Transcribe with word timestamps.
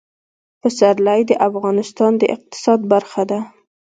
پسرلی 0.61 1.21
د 1.29 1.31
افغانستان 1.47 2.11
د 2.17 2.23
اقتصاد 2.35 2.79
برخه 2.91 3.23
ده. 3.29 3.39